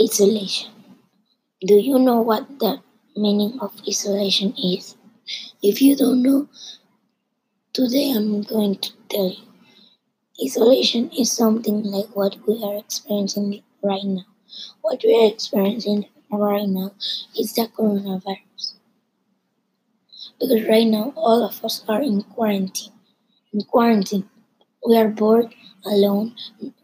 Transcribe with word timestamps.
Isolation. 0.00 0.70
Do 1.66 1.74
you 1.76 1.98
know 1.98 2.20
what 2.20 2.58
the 2.58 2.82
meaning 3.16 3.58
of 3.60 3.72
isolation 3.88 4.54
is? 4.56 4.96
If 5.62 5.80
you 5.80 5.96
don't 5.96 6.22
know, 6.22 6.48
today 7.72 8.12
I'm 8.12 8.42
going 8.42 8.76
to 8.76 8.92
tell 9.08 9.28
you. 9.28 9.44
Isolation 10.44 11.10
is 11.12 11.30
something 11.32 11.84
like 11.84 12.14
what 12.16 12.36
we 12.46 12.62
are 12.64 12.78
experiencing 12.78 13.62
right 13.82 14.04
now. 14.04 14.26
What 14.82 15.02
we 15.04 15.14
are 15.22 15.32
experiencing 15.32 16.06
right 16.30 16.68
now 16.68 16.92
is 17.38 17.54
the 17.54 17.68
coronavirus. 17.68 18.74
Because 20.40 20.68
right 20.68 20.86
now, 20.86 21.12
all 21.16 21.44
of 21.44 21.64
us 21.64 21.84
are 21.88 22.02
in 22.02 22.22
quarantine. 22.22 22.92
In 23.52 23.62
quarantine, 23.62 24.28
we 24.84 24.96
are 24.96 25.08
bored, 25.08 25.54
alone, 25.86 26.34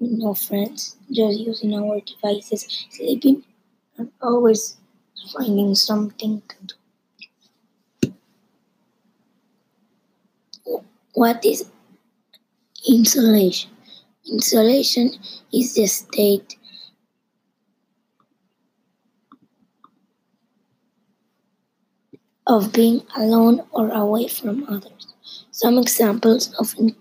no 0.00 0.34
friends, 0.34 0.96
just 1.10 1.38
using 1.38 1.74
our 1.74 2.00
devices, 2.00 2.86
sleeping, 2.90 3.44
and 3.96 4.10
always 4.22 4.76
finding 5.32 5.74
something 5.74 6.42
to 6.48 6.56
do. 6.66 8.14
What 11.14 11.44
is 11.44 11.68
insulation? 12.88 13.70
Insulation 14.30 15.10
is 15.52 15.74
the 15.74 15.86
state 15.86 16.56
of 22.46 22.72
being 22.72 23.02
alone 23.16 23.62
or 23.72 23.90
away 23.90 24.28
from 24.28 24.64
others. 24.68 25.14
Some 25.50 25.78
examples 25.78 26.54
of 26.54 26.74
in, 26.78 26.94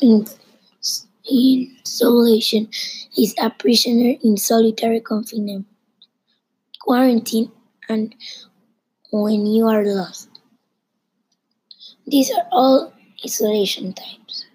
in, 0.00 0.26
insulation 1.32 2.68
is 3.16 3.34
a 3.38 3.50
prisoner 3.50 4.14
in 4.22 4.36
solitary 4.36 5.00
confinement, 5.00 5.66
quarantine, 6.80 7.50
and 7.88 8.14
when 9.10 9.46
you 9.46 9.66
are 9.66 9.84
lost. 9.84 10.28
These 12.06 12.30
are 12.32 12.46
all 12.52 12.92
isolation 13.24 13.92
types. 13.92 14.46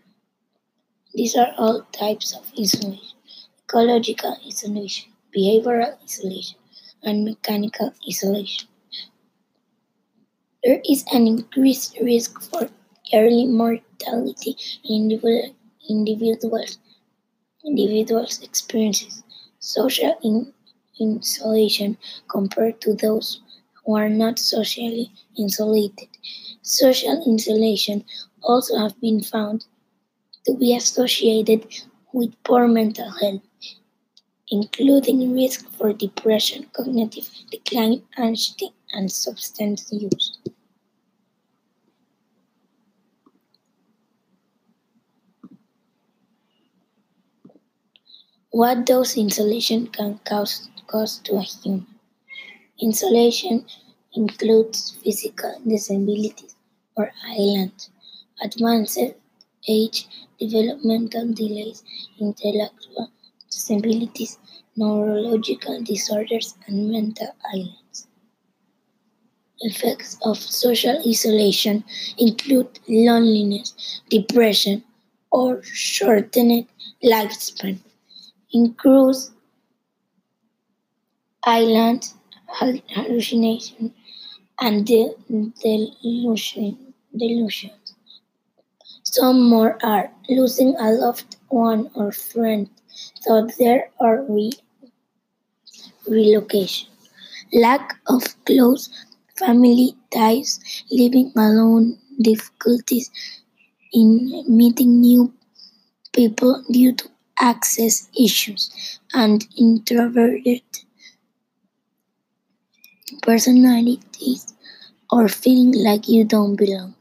These 1.13 1.35
are 1.35 1.53
all 1.57 1.81
types 1.91 2.35
of 2.35 2.43
isolation 2.59 3.17
ecological 3.67 4.37
isolation, 4.47 5.11
behavioral 5.35 6.01
isolation, 6.01 6.57
and 7.03 7.25
mechanical 7.25 7.93
isolation. 8.07 8.67
There 10.63 10.81
is 10.89 11.03
an 11.11 11.27
increased 11.27 11.97
risk 12.01 12.41
for 12.41 12.69
early 13.13 13.45
mortality 13.45 14.55
in 14.85 15.11
individual, 15.11 15.55
individuals 15.89 16.79
individuals 17.65 18.41
experiences 18.41 19.23
social 19.59 20.17
in, 20.23 20.53
isolation 21.01 21.97
compared 22.27 22.81
to 22.81 22.93
those 22.95 23.41
who 23.85 23.95
are 23.95 24.09
not 24.09 24.39
socially 24.39 25.11
insulated. 25.37 26.09
Social 26.63 27.23
insulation 27.25 28.03
also 28.41 28.77
have 28.77 28.99
been 28.99 29.21
found 29.21 29.65
to 30.45 30.55
be 30.57 30.75
associated 30.75 31.67
with 32.13 32.41
poor 32.43 32.67
mental 32.67 33.11
health, 33.11 33.41
including 34.49 35.33
risk 35.33 35.69
for 35.73 35.93
depression, 35.93 36.65
cognitive 36.73 37.29
decline, 37.51 38.01
anxiety, 38.17 38.73
and 38.91 39.11
substance 39.11 39.91
use. 39.91 40.39
What 48.51 48.85
does 48.85 49.15
insulation 49.15 49.87
can 49.87 50.19
cause, 50.25 50.67
cause 50.87 51.19
to 51.19 51.37
a 51.37 51.41
human? 51.43 51.87
Insulation 52.81 53.65
includes 54.13 54.91
physical 55.03 55.59
disabilities 55.67 56.55
or 56.97 57.11
islands, 57.25 57.89
advanced 58.41 58.99
age, 59.67 60.07
developmental 60.39 61.33
delays, 61.33 61.83
intellectual 62.19 63.11
disabilities, 63.49 64.39
neurological 64.75 65.81
disorders, 65.83 66.55
and 66.67 66.91
mental 66.91 67.35
islands. 67.53 68.07
Effects 69.59 70.17
of 70.23 70.37
social 70.39 70.99
isolation 71.07 71.83
include 72.17 72.79
loneliness, 72.87 74.01
depression, 74.09 74.83
or 75.31 75.61
shortened 75.63 76.67
lifespan. 77.03 77.79
In 78.51 78.73
Cruise 78.73 79.31
Island, 81.47 82.13
hallucination 82.47 83.95
and 84.59 84.85
de- 84.85 85.15
delusion, 85.61 86.93
delusions. 87.17 87.95
Some 89.01 89.49
more 89.49 89.83
are 89.83 90.13
losing 90.29 90.75
a 90.75 90.91
loved 90.91 91.37
one 91.49 91.89
or 91.95 92.11
friend, 92.11 92.69
thought 93.25 93.53
there 93.57 93.89
are 93.99 94.21
re- 94.29 94.51
relocation. 96.07 96.89
Lack 97.53 97.99
of 98.07 98.23
close 98.45 98.89
family 99.37 99.95
ties, 100.11 100.59
living 100.91 101.31
alone, 101.35 101.99
difficulties 102.21 103.11
in 103.93 104.43
meeting 104.47 105.01
new 105.01 105.33
people 106.13 106.63
due 106.71 106.93
to 106.93 107.09
access 107.39 108.09
issues, 108.19 108.99
and 109.13 109.47
introverted 109.57 110.63
personalities, 113.21 114.55
or 115.11 115.27
feeling 115.29 115.73
like 115.73 116.07
you 116.09 116.23
don't 116.25 116.55
belong, 116.55 116.95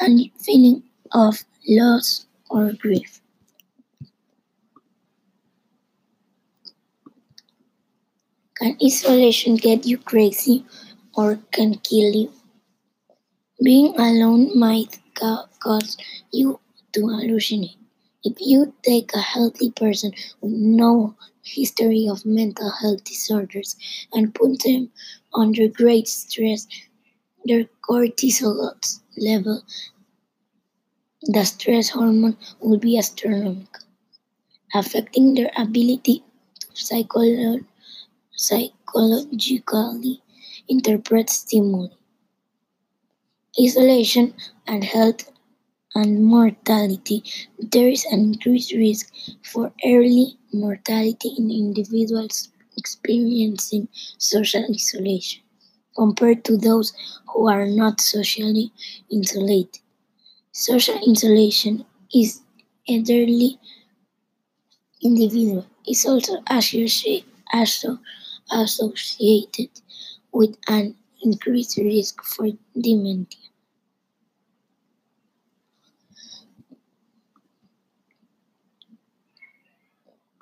and 0.00 0.30
feeling 0.38 0.82
of 1.12 1.44
loss 1.68 2.26
or 2.50 2.72
grief. 2.74 3.20
Can 8.54 8.76
isolation 8.80 9.56
get 9.56 9.86
you 9.86 9.98
crazy 9.98 10.64
or 11.16 11.40
can 11.50 11.78
kill 11.78 12.14
you? 12.14 12.32
Being 13.62 13.94
alone 13.96 14.58
might 14.58 14.98
cause 15.14 15.96
you 16.32 16.58
to 16.92 17.00
hallucinate. 17.02 17.79
If 18.24 18.36
you 18.40 18.72
take 18.82 19.12
a 19.12 19.20
healthy 19.20 19.70
person 19.72 20.12
with 20.40 20.52
no 20.52 21.16
history 21.42 22.08
of 22.08 22.24
mental 22.24 22.70
health 22.70 23.04
disorders 23.04 23.76
and 24.12 24.34
put 24.34 24.62
them 24.62 24.90
under 25.34 25.68
great 25.68 26.08
stress, 26.08 26.66
their 27.44 27.66
cortisol 27.88 28.74
level, 29.18 29.62
the 31.22 31.44
stress 31.46 31.88
hormone, 31.88 32.36
will 32.60 32.76
be 32.76 32.98
astronomical, 32.98 33.84
affecting 34.74 35.34
their 35.34 35.50
ability 35.56 36.24
to 36.60 36.66
psycholo- 36.74 37.64
psychologically 38.36 40.22
interpret 40.68 41.30
stimuli. 41.30 41.88
Isolation 43.60 44.34
and 44.66 44.82
health 44.82 45.30
and 45.94 46.24
mortality, 46.24 47.22
there 47.58 47.88
is 47.88 48.04
an 48.06 48.20
increased 48.20 48.72
risk 48.72 49.12
for 49.42 49.72
early 49.84 50.38
mortality 50.52 51.30
in 51.38 51.50
individuals 51.50 52.48
experiencing 52.76 53.88
social 54.18 54.64
isolation 54.70 55.42
compared 55.96 56.44
to 56.44 56.56
those 56.56 56.92
who 57.32 57.48
are 57.48 57.66
not 57.66 58.00
socially 58.00 58.72
insulated. 59.10 59.80
Social 60.52 60.96
insulation 61.06 61.86
is 62.14 62.42
elderly 62.88 63.58
individual 65.02 65.66
is 65.86 66.06
also 66.06 66.38
associated 68.50 69.70
with 70.32 70.56
an 70.68 70.96
increased 71.22 71.76
risk 71.78 72.22
for 72.22 72.48
dementia. 72.80 73.49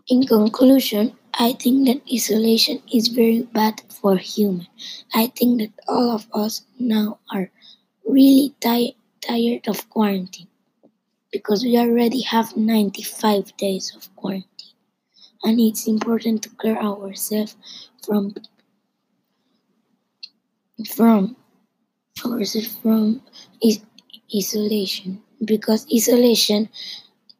In 0.08 0.26
conclusion, 0.26 1.16
I 1.34 1.52
think 1.52 1.86
that 1.86 2.02
isolation 2.12 2.82
is 2.92 3.06
very 3.06 3.42
bad 3.42 3.80
for 3.88 4.16
human. 4.16 4.66
I 5.14 5.28
think 5.28 5.60
that 5.60 5.72
all 5.86 6.10
of 6.10 6.26
us 6.34 6.62
now 6.80 7.20
are 7.32 7.52
really 8.04 8.54
ti- 8.60 8.96
tired 9.20 9.68
of 9.68 9.88
quarantine 9.90 10.48
because 11.32 11.64
we 11.64 11.78
already 11.78 12.22
have 12.22 12.56
95 12.56 13.56
days 13.58 13.94
of 13.96 14.14
quarantine 14.16 14.74
and 15.44 15.60
it's 15.60 15.86
important 15.88 16.42
to 16.44 16.50
clear 16.50 16.78
ourselves 16.78 17.56
from 18.04 18.34
from 20.94 21.36
ourselves 22.26 22.68
from 22.82 23.22
is- 23.62 23.82
isolation 24.36 25.22
because 25.44 25.86
isolation 25.98 26.68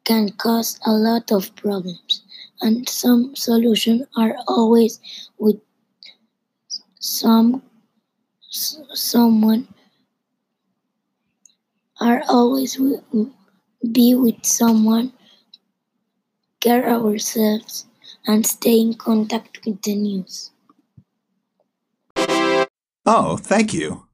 can 0.05 0.31
cause 0.33 0.79
a 0.85 0.93
lot 0.93 1.31
of 1.31 1.55
problems 1.55 2.23
and 2.61 2.87
some 2.87 3.35
solutions 3.35 4.03
are 4.17 4.35
always 4.47 4.99
with 5.37 5.59
some 6.99 7.63
someone. 8.49 9.67
Are 12.01 12.23
always 12.29 12.79
with, 12.79 13.03
be 13.91 14.15
with 14.15 14.45
someone. 14.45 15.11
Care 16.61 16.89
ourselves 16.89 17.85
and 18.25 18.45
stay 18.45 18.79
in 18.79 18.93
contact 18.93 19.59
with 19.65 19.81
the 19.81 19.95
news. 19.95 20.51
Oh, 23.05 23.37
thank 23.37 23.73
you. 23.73 24.08